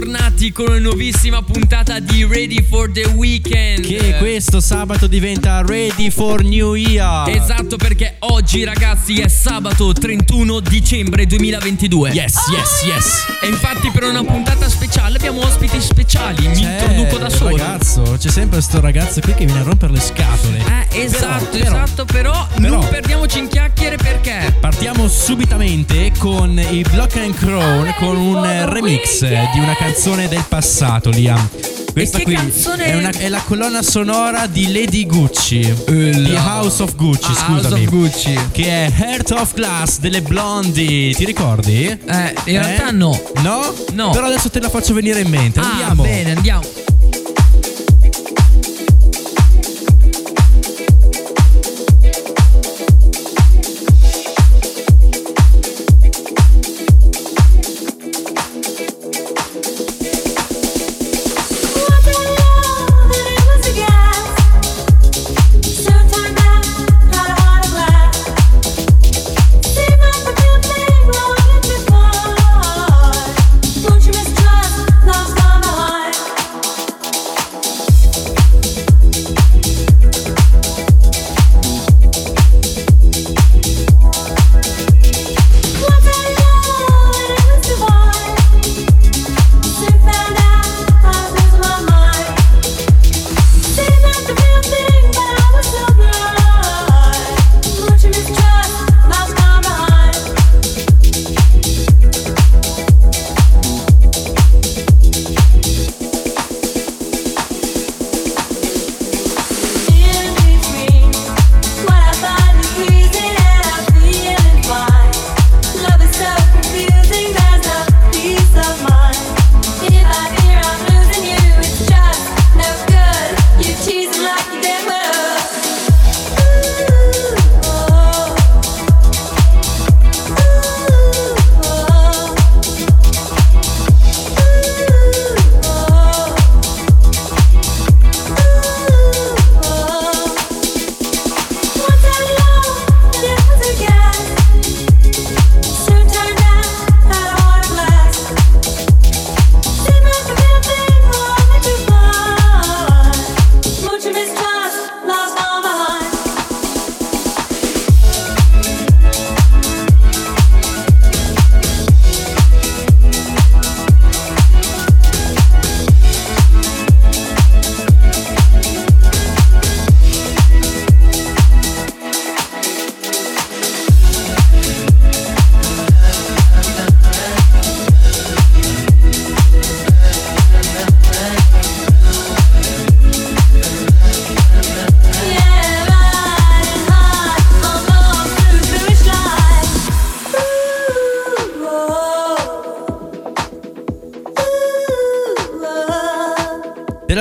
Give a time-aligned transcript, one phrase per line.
[0.00, 3.86] bentornati con una nuovissima puntata di Ready for the Weekend.
[3.86, 7.28] Che questo sabato diventa Ready for New Year.
[7.28, 12.10] Esatto, perché oggi, ragazzi, è sabato 31 dicembre 2022.
[12.12, 13.26] Yes, yes, yes.
[13.42, 16.48] E infatti, per una puntata speciale abbiamo ospiti speciali.
[16.48, 17.54] Mi introduco da solo.
[17.56, 20.58] Ragazzo, c'è sempre questo ragazzo qui che viene a rompere le scatole.
[20.90, 24.56] Eh, esatto, Però, esatto, però, però- non perdiamoci in chiacchiere perché.
[24.58, 31.10] Partiamo subitamente con i Block and Crown con un remix di una canzone del passato,
[31.10, 31.48] Liam.
[31.92, 36.82] Questa che qui canzone è, una- è la colonna sonora di Lady Gucci, di House
[36.82, 37.60] of Gucci, Ah, scusami.
[37.60, 38.38] House of Gucci.
[38.52, 41.84] Che è Heart of Glass delle Blondie, ti ricordi?
[41.86, 43.20] Eh, in realtà no.
[43.42, 43.74] No?
[43.92, 44.10] No.
[44.10, 45.60] Però adesso te la faccio venire in mente.
[45.60, 46.02] Ah, Andiamo.
[46.02, 46.62] bene, andiamo.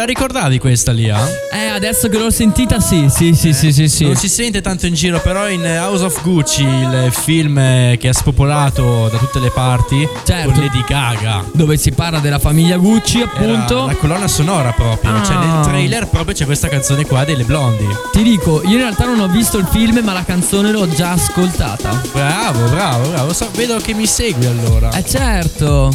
[0.10, 1.18] Ricordavi questa, Lia?
[1.54, 4.06] Eh, adesso che l'ho sentita, sì, sì, sì, sì, sì, sì.
[4.06, 8.10] Non si sente tanto in giro, però in House of Gucci, il film eh, che
[8.10, 10.52] è spopolato da tutte le parti, Certo.
[10.52, 11.46] con Lady Gaga.
[11.54, 13.86] Dove si parla della famiglia Gucci, Era appunto.
[13.86, 15.14] la colonna sonora proprio.
[15.16, 15.24] Ah.
[15.24, 17.88] Cioè, nel trailer proprio c'è questa canzone qua delle Blondie.
[18.12, 21.12] Ti dico, io in realtà non ho visto il film, ma la canzone l'ho già
[21.12, 22.02] ascoltata.
[22.12, 23.34] Bravo, bravo, bravo.
[23.34, 24.90] So- vedo che mi segui allora.
[24.92, 25.92] Eh, certo.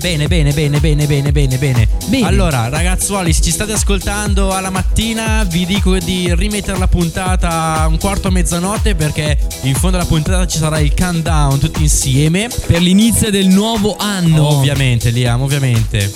[0.00, 1.88] Bene, bene, bene, bene, bene, bene, bene.
[2.22, 7.86] Allora, ragazzuoli, se ci state ascoltando alla mattina, vi dico di rimettere la puntata a
[7.88, 12.48] un quarto a mezzanotte perché in fondo alla puntata ci sarà il countdown tutti insieme.
[12.66, 14.46] Per l'inizio del nuovo anno.
[14.58, 16.12] Ovviamente, Liam, ovviamente.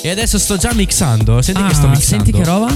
[0.00, 1.42] E adesso sto già mixando.
[1.42, 2.24] Senti Ah, che sto mixando.
[2.24, 2.72] senti che roba?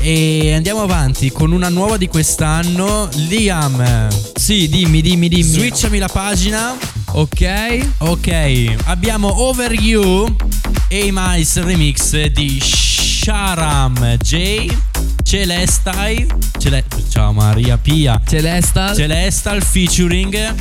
[0.00, 3.08] E andiamo avanti con una nuova di quest'anno.
[3.28, 5.42] Liam, Sì, dimmi, dimmi, dimmi.
[5.42, 6.76] switchami la pagina.
[7.12, 7.86] Ok.
[7.98, 10.36] Ok, abbiamo Over You
[10.88, 14.66] e Miles remix di Sharam J,
[15.22, 16.26] Celestai,
[16.58, 18.94] Cele- ciao Maria Pia, Celesta.
[18.94, 20.54] Celestal featuring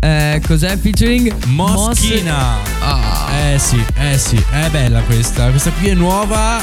[0.00, 1.32] eh, cos'è featuring?
[1.46, 2.58] Moschina.
[2.60, 3.28] Mos- Ah.
[3.52, 6.60] Eh sì, eh sì, è bella questa, questa qui è nuova.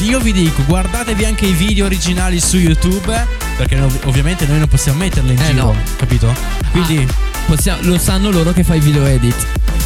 [0.00, 3.26] Io vi dico, guardatevi anche i video originali su YouTube,
[3.56, 5.76] perché ov- ovviamente noi non possiamo metterli in Eh, giro, no.
[5.96, 6.34] capito?
[6.70, 7.06] Quindi,
[7.46, 9.34] Possiamo- lo sanno loro che fai video edit.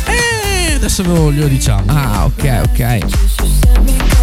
[0.06, 1.84] eh, adesso ve lo glielo diciamo.
[1.86, 4.15] Ah, ok, ok.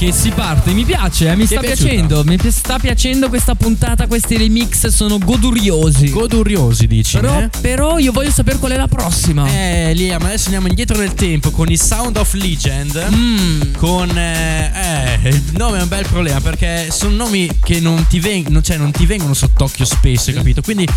[0.00, 4.36] Che si parte, piace, eh, mi Ti sta piacendo, mi sta piacendo questa puntata, questi
[4.36, 6.10] remix sono goduriosi.
[6.10, 7.18] Goduriosi, dici?
[7.18, 7.50] però, eh?
[7.60, 9.46] però io voglio sapere qual è la prossima.
[9.46, 13.08] Eh, Liam, adesso andiamo indietro nel tempo con i Sound of Legend.
[13.14, 13.74] Mm.
[13.76, 18.18] Con eh, eh, il nome è un bel problema perché sono nomi che non ti,
[18.18, 20.60] veng- cioè, non ti vengono sott'occhio spesso, capito?
[20.60, 20.88] Quindi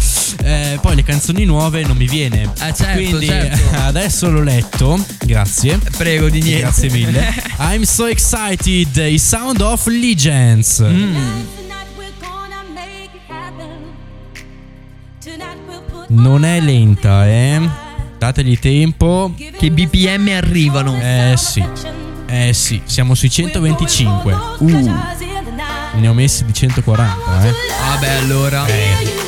[0.44, 2.44] eh, poi le canzoni nuove non mi viene.
[2.44, 3.78] Eh, certo, Quindi certo.
[3.78, 5.04] adesso l'ho letto.
[5.24, 5.80] Grazie.
[5.98, 6.62] Prego di niente.
[6.62, 7.34] Grazie mille.
[7.60, 8.98] I'm so excited.
[8.98, 10.84] I Sound of Legends.
[10.84, 11.16] Mm.
[16.08, 17.70] Non è lenta, eh.
[18.18, 19.34] Dategli tempo.
[19.36, 21.00] Che BPM arrivano.
[21.00, 21.66] Eh sì.
[22.28, 24.34] Eh sì, siamo sui 125.
[24.60, 24.92] Uh,
[25.94, 27.54] ne ho messi di 140, eh.
[27.92, 28.66] Vabbè, allora.
[28.66, 29.23] I'm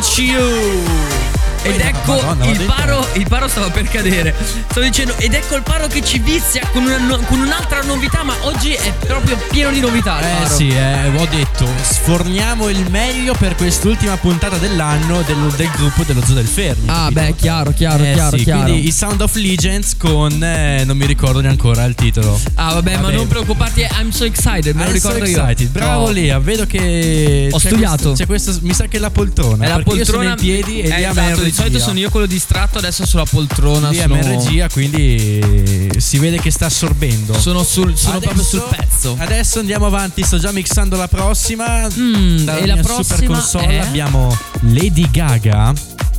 [0.00, 0.40] you.
[0.40, 1.19] I want you.
[1.62, 4.34] Ed ecco Madonna, il paro, il paro stava per cadere.
[4.70, 8.34] Stavo dicendo, ed ecco il paro che ci vizia con, una con un'altra novità, ma
[8.42, 10.20] oggi è proprio pieno di novità.
[10.42, 16.02] Eh sì, eh, ho detto, sforniamo il meglio per quest'ultima puntata dell'anno del, del gruppo
[16.04, 16.84] dello Zoo del Fermi.
[16.86, 17.20] Ah, capito?
[17.20, 18.62] beh, chiaro, chiaro, Eh chiaro, sì, chiaro.
[18.62, 22.40] Quindi i Sound of Legends con eh, non mi ricordo neanche ancora il titolo.
[22.54, 23.14] Ah, vabbè, ma Vabbè.
[23.14, 25.40] non preoccupati, I'm so excited, me lo I'm so ricordo io.
[25.42, 25.68] excited.
[25.70, 26.10] Bravo Oh.
[26.10, 27.96] Lia, vedo che Ho studiato.
[27.96, 29.64] questo- c'è questo, mi sa che è la poltrona.
[29.66, 32.78] È la poltrona Io sono in piedi e esatto, di solito sono io quello distratto,
[32.78, 33.90] adesso sulla poltrona.
[33.90, 37.38] È sono, in regia, quindi si vede che sta assorbendo.
[37.38, 39.16] sono, sul, sono Adesso- proprio sul pezzo.
[39.18, 41.86] Adesso andiamo avanti, sto già mixando la prossima.
[41.98, 43.76] Mm, Dalla e la prossima super console è?
[43.78, 45.72] abbiamo Lady Gaga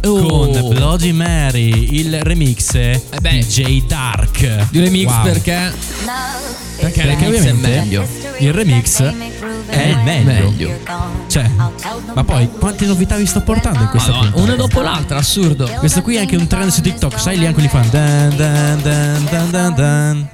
[0.03, 0.25] Oh.
[0.27, 3.29] con Bloody Mary, il remix beh.
[3.29, 4.69] di J Dark.
[4.71, 5.23] Di remix Wow.
[5.23, 5.73] perché
[6.79, 8.07] Perché, il remix è ovviamente meglio.
[8.39, 9.13] il remix
[9.71, 10.71] è il meglio.
[11.27, 11.49] Cioè,
[12.13, 14.51] ma poi quante novità vi sto portando in questa Madonna, puntata?
[14.53, 15.69] una dopo l'altra, assurdo.
[15.79, 18.81] Questo qui è anche un trend su TikTok, sai lì anche quelli fanno dan dan
[18.81, 20.29] dan dan dan dan.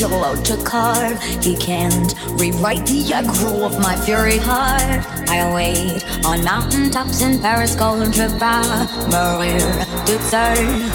[0.00, 1.22] Michelangelo to carve.
[1.44, 5.04] He can't rewrite the aggro of my fury heart.
[5.28, 9.60] I wait on mountaintops in Paris, golden trip Maria
[10.06, 10.88] to turn.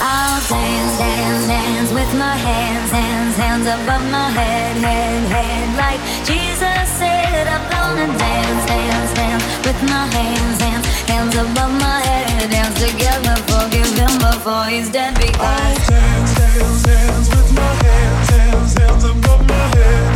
[0.00, 5.76] I'll dance, dance, dance with my hands, hands, hands above my head, head, head.
[5.76, 12.00] Like Jesus said, I'm gonna dance, dance, dance with my hands, hands, hands above my
[12.00, 12.50] head.
[12.50, 15.88] Dance together, forgive him before he's dead because.
[15.88, 18.17] Dance, dance, dance with my hands,
[18.78, 20.07] hands, above my head,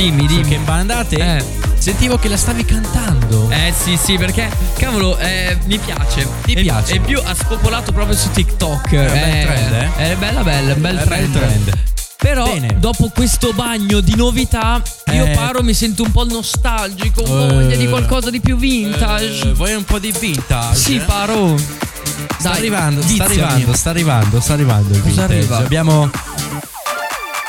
[0.00, 0.48] Dimmi, dimmi.
[0.48, 1.44] che bandate, Eh.
[1.76, 3.50] sentivo che la stavi cantando.
[3.50, 6.94] Eh sì sì perché cavolo eh, mi piace Ti E- piace?
[6.94, 9.96] E più ha spopolato proprio su TikTok un bel trend, eh?
[9.96, 11.32] È bella bella, un bel È trend.
[11.36, 11.72] trend.
[12.16, 12.76] Però Bene.
[12.78, 14.80] dopo questo bagno di novità
[15.12, 15.30] Io Eh.
[15.30, 17.52] paro mi sento un po' nostalgico Ho Eh.
[17.54, 20.76] voglia di qualcosa di più vintage Eh, vuoi un po' di vintage?
[20.76, 25.34] Sì paro Sta Dai, arrivando, sta arrivando, sta arrivando, sta arrivando il Cosa vintage.
[25.38, 25.56] arriva?
[25.58, 26.10] Abbiamo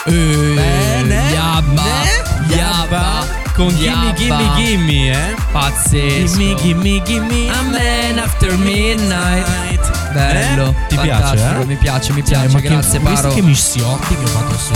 [0.05, 0.11] Eh,
[0.55, 1.29] Bene.
[1.31, 1.83] Yabba
[2.89, 2.97] Ne?
[2.97, 4.13] Yabba con Gimme.
[4.15, 5.35] Gimme Gimme, eh?
[5.51, 10.87] Pazzesco Gimme Gimme Gimme A man after midnight Bello Eh?
[10.87, 11.65] Ti piace, eh?
[11.65, 14.57] Mi piace, mi Cioè, piace, ma che- grazie visto Paro che missiotti che ho fatto
[14.57, 14.73] su.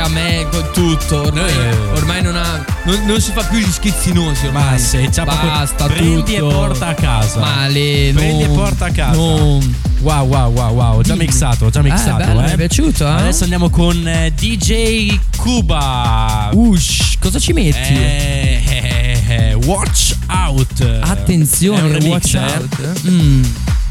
[0.00, 1.76] A me con tutto Ormai, Eh.
[1.96, 4.70] ormai non, ha, non, non si fa più gli schizzinosi ormai.
[4.72, 7.40] Ma se c'ha proprio- Basta prendi tutto e porta a casa.
[7.40, 9.16] Male Prendi non- e porta a casa.
[9.16, 10.96] non- Wow, wow, wow, wow.
[10.98, 12.22] Ho già mixato, già mixato.
[12.22, 12.44] Eh, bello, eh.
[12.44, 13.10] mi è piaciuto, eh?
[13.10, 16.48] Adesso andiamo con eh, DJ Cuba.
[16.54, 17.92] Ush, cosa ci metti?
[17.92, 21.00] Eh, eh, eh, watch out.
[21.02, 22.38] Attenzione, remix, watch eh.
[22.38, 23.00] out.
[23.08, 23.44] Mm.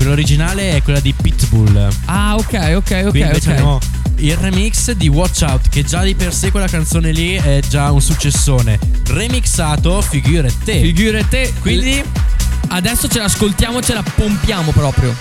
[0.08, 1.88] Originale è quella di Pitbull.
[2.06, 3.10] Ah, ok, ok, ok.
[3.10, 3.80] Qui invece
[4.20, 7.92] il remix di Watch Out, che già di per sé quella canzone lì è già
[7.92, 8.80] un successone.
[9.08, 10.82] Remixato, figure te.
[10.82, 11.54] Figure te.
[11.62, 12.04] Quindi
[12.72, 15.16] Adesso ce l'ascoltiamo, ce la pompiamo proprio.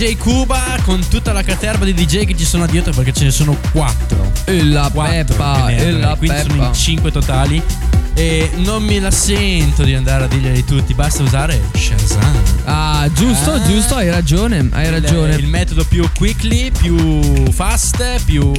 [0.00, 3.30] DJ Cuba con tutta la caterva di DJ che ci sono dietro perché ce ne
[3.30, 4.32] sono quattro.
[4.46, 6.66] E la Quattro peppa, che ne e erano, la quindi sono peppa.
[6.68, 7.62] in cinque totali.
[8.14, 12.34] E non me la sento di andare a dirglieli tutti, basta usare Shazam.
[12.64, 13.62] Ah, giusto, Ah.
[13.62, 15.34] giusto, hai ragione, hai ragione.
[15.34, 18.50] Il, il metodo più quickly, più fast, più.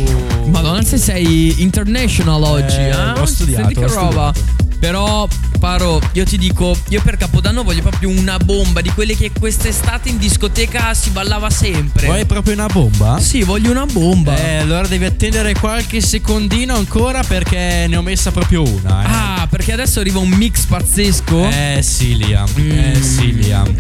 [0.46, 2.96] Madonna, se sei international oggi, Eh, eh?
[3.20, 4.32] ho studiato, Senti che ho roba.
[4.32, 4.70] studiato.
[4.82, 5.28] Però,
[5.60, 10.10] Paro, io ti dico, io per Capodanno voglio proprio una bomba di quelle che quest'estate
[10.10, 12.08] in discoteca si ballava sempre.
[12.08, 13.20] Vuoi proprio una bomba?
[13.20, 14.36] Sì, voglio una bomba.
[14.36, 19.04] Eh, allora devi attendere qualche secondino ancora perché ne ho messa proprio una.
[19.04, 19.08] Eh.
[19.42, 21.48] Ah, perché adesso arriva un mix pazzesco.
[21.48, 22.50] Eh sì, Liam.
[22.58, 23.02] Eh Mm.
[23.02, 23.76] sì, Liam.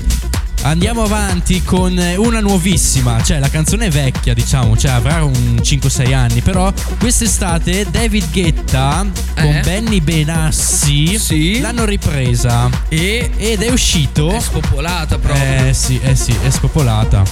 [0.63, 6.13] Andiamo avanti con una nuovissima, cioè la canzone è vecchia, diciamo, cioè avrà un 5-6
[6.13, 9.03] anni, però quest'estate David Guetta
[9.35, 9.61] con Eh?
[9.61, 11.59] Benny Benassi Sì.
[11.59, 15.65] l'hanno ripresa E ed è uscito è spopolata proprio.
[15.67, 17.23] Eh sì, eh sì, è spopolata.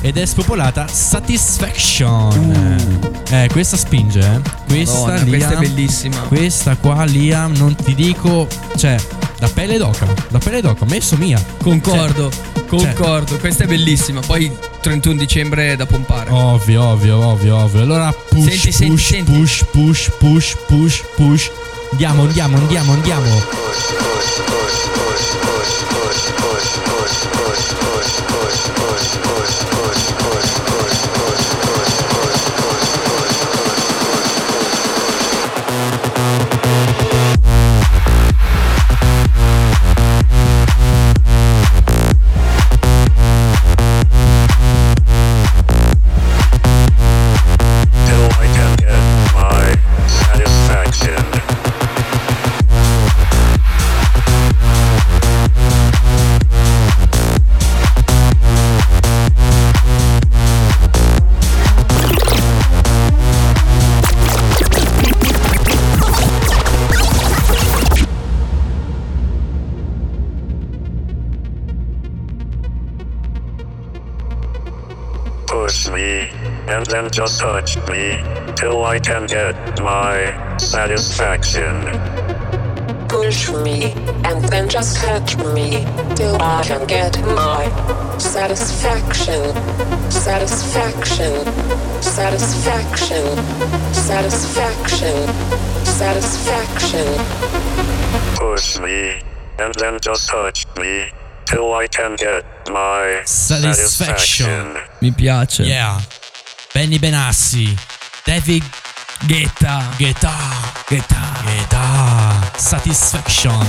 [0.00, 3.20] Ed è spopolata Satisfaction.
[3.28, 4.40] Eh, questa spinge, eh.
[4.66, 5.02] Questa, Uh.
[5.02, 6.16] Madonna, Liam, questa è bellissima.
[6.20, 8.48] Questa qua, Liam, non ti dico.
[8.76, 8.96] Cioè,
[9.38, 10.06] da pelle d'oca.
[10.30, 11.42] Da pelle d'oca, messo mia.
[11.62, 13.38] Concordo, Cioè, concordo.
[13.38, 14.20] Questa è bellissima.
[14.20, 16.30] Poi 31 dicembre è da pompare.
[16.30, 17.82] Ovvio, ovvio, ovvio, ovvio.
[17.82, 19.32] Allora push, Senti, senti, push, senti.
[19.32, 21.50] push, push, push, push, push.
[21.90, 23.58] Andiamo, andiamo, andiamo, andiamo.
[23.80, 24.20] till
[76.80, 78.16] and then just touch me,
[78.56, 81.74] till I can get my satisfaction.
[83.06, 83.92] push me,
[84.24, 85.84] and then just touch me
[86.16, 87.68] till I can get my
[88.16, 89.42] satisfaction,
[90.10, 91.32] satisfaction,
[92.00, 93.24] satisfaction,
[93.92, 95.16] satisfaction,
[95.84, 97.06] satisfaction.
[98.36, 99.20] Push me,
[99.58, 101.10] and then just touch me,
[101.44, 103.86] till I can get my Satisfaction.
[103.86, 104.76] satisfaction.
[105.02, 105.66] Mi piace.
[105.66, 106.00] Yeah.
[106.80, 107.76] Benny Benassi.
[108.24, 108.64] David
[109.26, 109.86] Ghetta.
[109.98, 110.32] Guetta.
[110.88, 111.18] Guetta.
[111.42, 112.50] Guetta.
[112.56, 113.68] Satisfaction.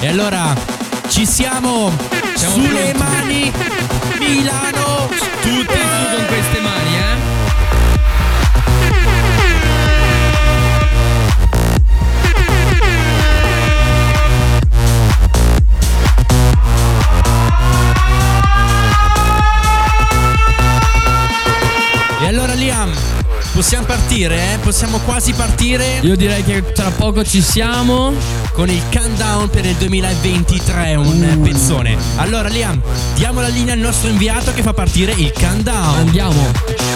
[0.00, 0.56] E allora
[1.08, 1.92] ci siamo,
[2.34, 2.98] Siamo sulle pronti.
[2.98, 3.52] mani.
[4.20, 5.08] Milano.
[5.42, 6.65] Tutte su con queste mani,
[23.66, 24.58] possiamo partire, eh?
[24.58, 28.14] Possiamo quasi partire Io direi che tra poco ci siamo.
[28.52, 31.40] con il countdown per il 2023, un Uh.
[31.42, 31.96] pezzone.
[32.16, 32.80] Allora Liam,
[33.16, 35.98] diamo la linea al nostro inviato che fa partire il countdown.
[35.98, 36.95] Andiamo.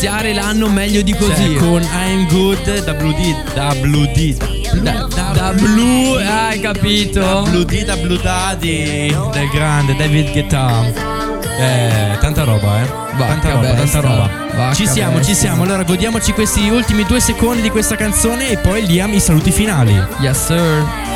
[0.00, 1.34] Iniziare l'anno meglio di così?
[1.34, 7.20] Cioè, con I'm Good WD WD da, da blu, hai capito?
[7.20, 10.86] WD WD Daddy del grande David Guetta.
[11.58, 12.86] Eh, tanta roba, eh.
[12.86, 14.72] Vacca tanta roba, bestia, tanta roba.
[14.72, 15.34] Ci siamo, ci bestia.
[15.34, 15.64] siamo.
[15.64, 19.92] Allora godiamoci questi ultimi due secondi di questa canzone e poi Liam i saluti finali.
[20.20, 21.09] Yes, sir.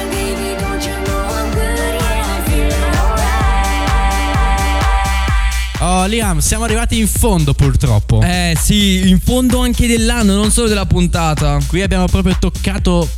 [6.04, 8.20] Oh, Liam, siamo arrivati in fondo purtroppo.
[8.20, 11.58] Eh sì, in fondo anche dell'anno, non solo della puntata.
[11.66, 13.08] Qui abbiamo proprio toccato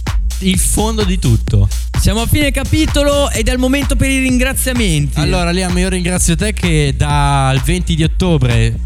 [0.42, 1.68] il fondo di tutto.
[2.00, 5.18] Siamo a fine capitolo ed è il momento per i ringraziamenti.
[5.18, 8.78] Allora, Liam, io ringrazio te che dal 20 di ottobre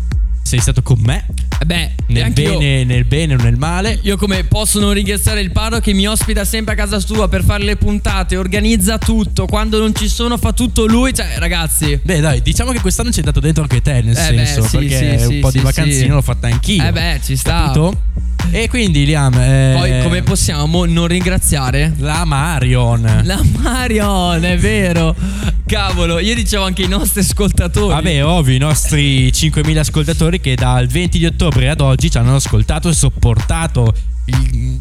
[0.50, 1.26] sei stato con me
[1.60, 4.00] Eh Beh, nel bene, nel bene o nel male.
[4.02, 7.44] Io come posso non ringraziare il Paro che mi ospita sempre a casa sua per
[7.44, 12.00] fare le puntate, organizza tutto, quando non ci sono fa tutto lui, cioè ragazzi.
[12.02, 14.62] Beh, dai, diciamo che quest'anno ci è dato dentro anche te, nel Eh beh, senso,
[14.62, 16.06] sì, perché sì, un sì, po' di sì.
[16.08, 16.84] l'ho fatta anch'io.
[16.84, 17.62] Eh beh, ci sta.
[17.66, 18.02] Capito?
[18.52, 21.92] E quindi, Liam, eh, Poi come possiamo non ringraziare?
[21.98, 23.22] la Marion.
[23.24, 25.14] La Marion, è vero.
[25.66, 27.94] Cavolo, io dicevo anche i nostri ascoltatori.
[27.94, 32.34] Vabbè, ovvio, i nostri 5.000 ascoltatori che dal 20 di ottobre ad oggi ci hanno
[32.34, 33.94] ascoltato e sopportato.
[34.26, 34.76] il-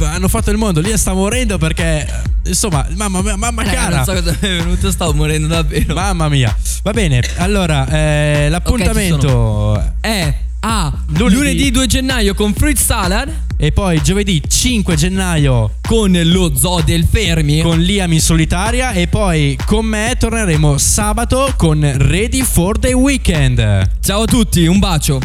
[0.00, 0.80] hanno fatto il mondo.
[0.80, 2.06] Lì sta morendo perché,
[2.46, 3.96] insomma, mamma mia, mamma Eh, cara.
[3.96, 5.94] non so cosa mi è venuto, stavo morendo davvero.
[5.94, 6.54] Mamma mia.
[6.82, 10.34] Va bene, allora, eh, l'appuntamento È
[10.66, 11.34] a Lunedì.
[11.34, 11.70] lunedì.
[11.70, 17.60] 2 gennaio con Fruit Salad, e poi giovedì 5 gennaio con lo zoo del Fermi.
[17.60, 23.90] con Liam in solitaria e poi con me torneremo sabato con Ready for the Weekend.
[24.00, 25.20] Ciao a tutti, un bacio.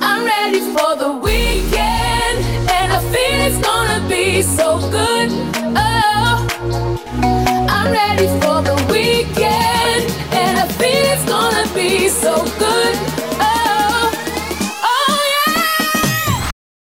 [0.00, 4.87] I'm ready for the weekend, and I feel it's gonna be so good.